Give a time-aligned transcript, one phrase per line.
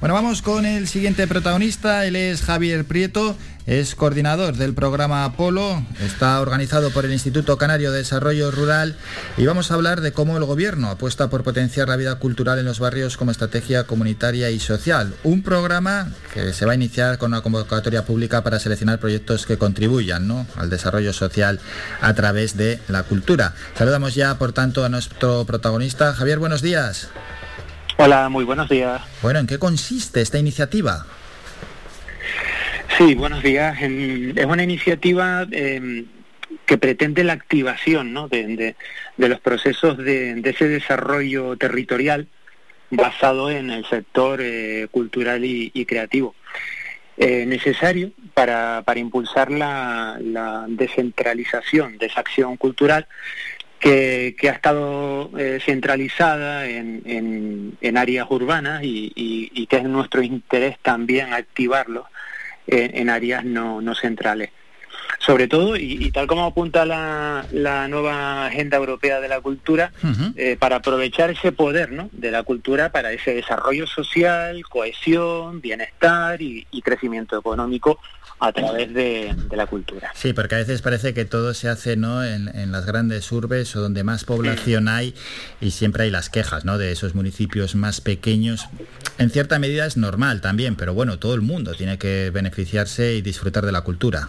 [0.00, 2.06] Bueno, vamos con el siguiente protagonista.
[2.06, 3.36] Él es Javier Prieto,
[3.66, 8.96] es coordinador del programa Apolo, está organizado por el Instituto Canario de Desarrollo Rural
[9.36, 12.64] y vamos a hablar de cómo el gobierno apuesta por potenciar la vida cultural en
[12.64, 15.12] los barrios como estrategia comunitaria y social.
[15.22, 19.58] Un programa que se va a iniciar con una convocatoria pública para seleccionar proyectos que
[19.58, 21.60] contribuyan al desarrollo social
[22.00, 23.52] a través de la cultura.
[23.76, 26.14] Saludamos ya, por tanto, a nuestro protagonista.
[26.14, 27.10] Javier, buenos días.
[28.02, 29.02] Hola, muy buenos días.
[29.20, 31.04] Bueno, ¿en qué consiste esta iniciativa?
[32.96, 33.76] Sí, buenos días.
[33.78, 36.06] es una iniciativa em,
[36.64, 38.74] que pretende la activación de,
[39.18, 42.26] los procesos de, ese desarrollo territorial
[42.88, 46.34] basado en el sector eh, cultural y, creativo.
[47.18, 50.16] Eh, necesario para, impulsar la,
[50.68, 53.06] descentralización de esa acción cultural
[53.80, 62.06] que, ha estado eh, centralizada en, áreas urbanas y, que es nuestro interés también activarlo
[62.66, 64.50] en, áreas no, centrales.
[65.20, 69.92] Sobre todo, y, tal como apunta la, nueva Agenda Europea de la Cultura,
[70.36, 72.08] eh, para aprovechar ese poder ¿no?
[72.12, 78.00] de la cultura para ese desarrollo social, cohesión, bienestar y crecimiento económico
[78.40, 80.10] a través de, la cultura.
[80.14, 82.24] Sí, porque a veces parece que todo se hace ¿no?
[82.24, 85.14] en, las grandes urbes o donde más población hay
[85.60, 86.78] y siempre hay las quejas ¿no?
[86.78, 88.66] de esos municipios más pequeños.
[89.18, 93.20] En cierta medida es normal también, pero bueno, todo el mundo tiene que beneficiarse y
[93.20, 94.28] disfrutar de la cultura.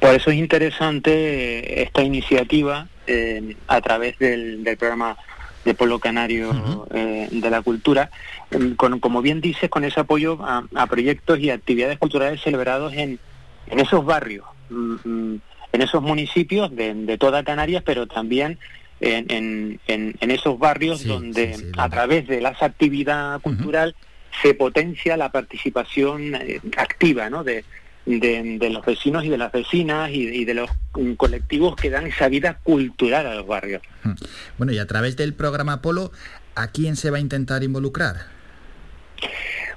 [0.00, 5.16] Por eso es interesante esta iniciativa eh, a través del, del programa
[5.64, 8.10] de Pueblo Canario eh, de la Cultura,
[8.50, 13.18] em, con, como bien dices, con ese apoyo a, proyectos y actividades culturales celebrados en,
[13.66, 15.40] en esos barrios, mm, mm,
[15.72, 18.58] en esos municipios de, toda Canarias, pero también
[19.00, 23.94] en, en, esos barrios donde a través de la actividad cultural
[24.42, 27.44] se potencia la participación eh, activa ¿no?
[27.44, 27.64] de,
[28.08, 30.70] de, los vecinos y de las vecinas y, de los
[31.16, 33.82] colectivos que dan esa vida cultural a los barrios.
[34.02, 34.12] Hmm.
[34.56, 36.12] Bueno, y a través del programa Polo,
[36.54, 38.16] ¿a quién se va a intentar involucrar?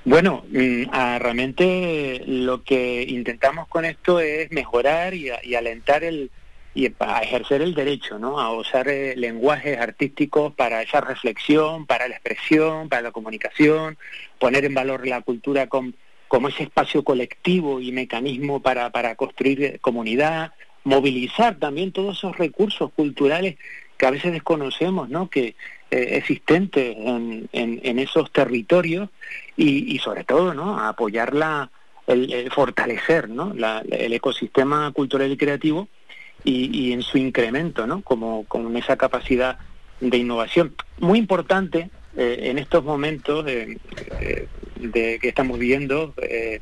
[0.03, 6.31] Bueno, mm, realmente lo que intentamos con esto es mejorar y, alentar el
[6.73, 8.39] y a ejercer el derecho, ¿no?
[8.39, 13.97] A usar eh, lenguajes artísticos para esa reflexión, para la expresión, para la comunicación,
[14.39, 15.93] poner en valor la cultura con
[16.31, 20.53] como ese espacio colectivo y mecanismo para, para construir comunidad,
[20.85, 23.57] movilizar también todos esos recursos culturales
[23.97, 25.29] que a veces desconocemos, ¿no?
[25.29, 25.55] que
[25.91, 29.09] eh, existentes en, en, esos territorios
[29.57, 30.79] y, sobre todo ¿no?
[30.79, 31.33] apoyar
[32.07, 33.53] el, fortalecer ¿no?
[33.91, 35.89] el ecosistema cultural y creativo
[36.45, 38.03] y, en su incremento, ¿no?
[38.03, 39.59] como con esa capacidad
[39.99, 40.75] de innovación.
[40.97, 43.45] Muy importante eh, en estos momentos
[44.81, 46.59] de, que estamos viviendo eh,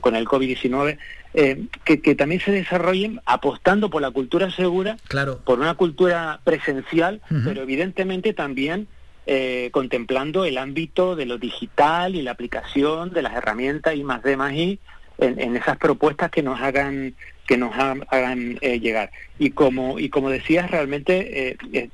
[0.00, 0.98] con el COVID-19,
[1.34, 5.40] eh, que, también se desarrollen apostando por la cultura segura, claro.
[5.44, 8.88] por una cultura presencial, pero evidentemente también
[9.72, 14.36] contemplando el ámbito de lo digital y la aplicación de las herramientas y más de
[14.36, 14.78] más y
[15.18, 17.14] en, esas propuestas que nos hagan
[17.46, 21.90] que nos hagan eh, llegar y como y como decías realmente eh, eh,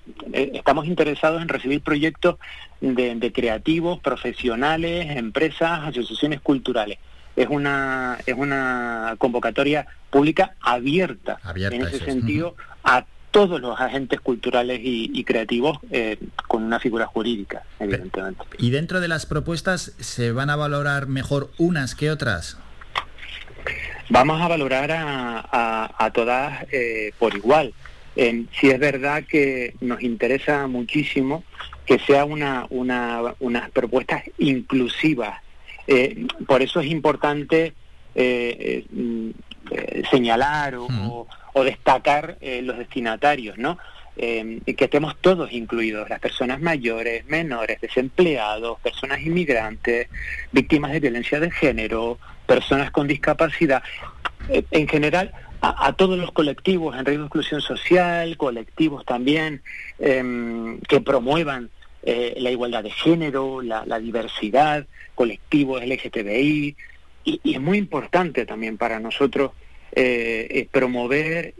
[0.54, 2.36] estamos interesados en recibir proyectos
[2.80, 6.98] de, creativos profesionales empresas asociaciones culturales
[7.36, 14.80] es una es una convocatoria pública abierta, en ese sentido a todos los agentes culturales
[14.82, 15.78] y, creativos
[16.48, 18.44] con una figura jurídica, evidentemente.
[18.58, 22.58] ¿Y dentro de las propuestas se van a valorar mejor unas que otras?
[24.08, 27.72] Vamos a valorar a, todas eh, por igual.
[28.14, 31.44] si es verdad que nos interesa muchísimo
[31.86, 35.40] que sea una, una, unas propuestas inclusivas.
[35.86, 37.72] Eh, por eso es importante
[38.14, 38.84] eh,
[40.10, 43.78] señalar o, o destacar los destinatarios, ¿no?
[44.16, 50.08] Eh, que estemos todos incluidos, las personas mayores, menores, desempleados, personas inmigrantes,
[50.52, 53.82] víctimas de violencia de género, personas con discapacidad,
[54.48, 55.32] eh, en general
[55.62, 59.62] a, todos los colectivos en riesgo de exclusión social, colectivos también
[60.00, 61.70] em, que promuevan
[62.02, 66.76] eh, la igualdad de género, la, diversidad, colectivos LGTBI,
[67.24, 69.52] y, y, es muy importante también para nosotros
[69.92, 71.54] eh, promover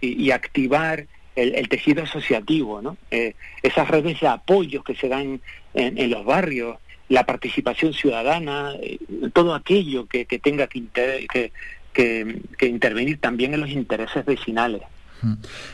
[0.00, 1.06] y, y activar
[1.36, 2.96] el, tejido asociativo, ¿no?
[3.10, 5.40] Eh, esas redes de apoyos que se dan
[5.74, 6.78] en, los barrios,
[7.08, 8.98] la participación ciudadana, eh,
[9.32, 11.52] todo aquello que, tenga que,
[11.92, 14.82] que, intervenir también en los intereses vecinales.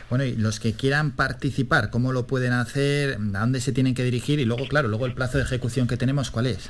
[0.09, 3.17] Bueno, y los que quieran participar, ¿cómo lo pueden hacer?
[3.33, 4.39] ¿A dónde se tienen que dirigir?
[4.39, 6.69] Y luego, claro, luego el plazo de ejecución que tenemos, ¿cuál es?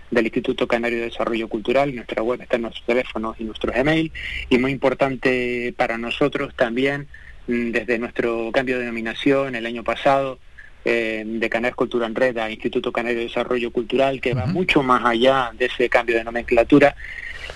[0.10, 1.94] del Instituto Canario de Desarrollo Cultural.
[1.94, 4.12] Nuestra web está en nuestros teléfonos y nuestros email.
[4.50, 7.08] Y muy importante para nosotros también,
[7.48, 10.40] mm, desde nuestro cambio de denominación el año pasado,
[10.86, 14.82] eh, de Canarias Cultura en Red a Instituto Canario de Desarrollo Cultural, que va mucho
[14.82, 16.96] más allá de ese cambio de nomenclatura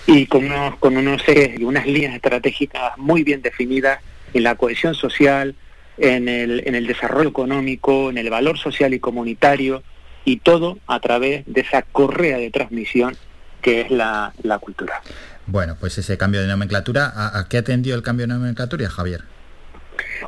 [0.05, 3.99] y con unos, con unos y unas líneas estratégicas muy bien definidas
[4.33, 5.55] en la cohesión social,
[5.97, 9.83] en el, en el desarrollo económico, en el valor social y comunitario,
[10.25, 13.15] y todo a través de esa correa de transmisión
[13.61, 15.01] que es la, la cultura.
[15.45, 19.23] Bueno, pues ese cambio de nomenclatura, ¿a, ¿a, qué atendió el cambio de nomenclatura, Javier?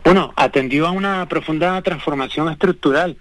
[0.04, 3.18] Bueno, atendió a una profunda transformación estructural.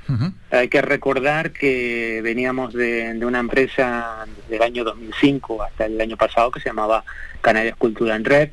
[0.51, 6.51] Hay que recordar que veníamos de, una empresa del año 2005 hasta el año pasado
[6.51, 7.05] que se llamaba
[7.41, 8.51] Canarias Cultura en Red.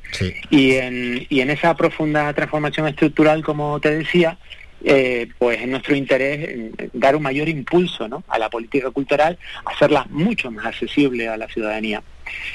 [0.49, 4.37] Y, en, y en esa profunda transformación estructural, como te decía,
[4.83, 8.23] eh, pues es nuestro interés dar un mayor impulso ¿no?
[8.27, 12.01] a la política cultural, hacerla mucho más accesible a la ciudadanía.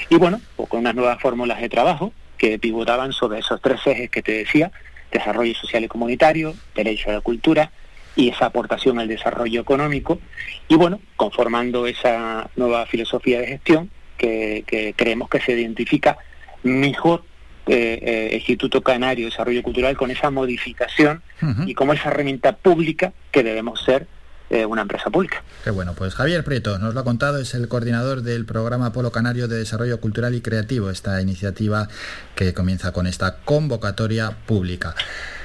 [0.09, 4.09] Y bueno, pues con unas nuevas fórmulas de trabajo que pivotaban sobre esos tres ejes
[4.09, 4.71] que te decía,
[5.11, 7.71] desarrollo social y comunitario, derecho a la cultura
[8.17, 10.19] y esa aportación al desarrollo económico
[10.67, 16.17] y bueno, conformando esa nueva filosofía de gestión que, creemos que se identifica
[16.63, 17.23] mejor
[17.67, 21.21] eh, eh, Instituto Canario de Desarrollo Cultural con esa modificación
[21.65, 24.07] y como esa herramienta pública que debemos ser
[24.49, 25.43] eh, una empresa pública.
[25.63, 29.11] Qué bueno, pues Javier Prieto nos lo ha contado, es el coordinador del programa Polo
[29.11, 31.87] Canario de Desarrollo Cultural y Creativo, esta iniciativa
[32.33, 34.95] que comienza con esta convocatoria pública.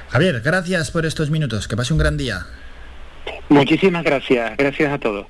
[0.09, 2.47] Javier, gracias por estos minutos, que pase un gran día.
[3.53, 5.25] Muchísimas gracias, gracias a todos.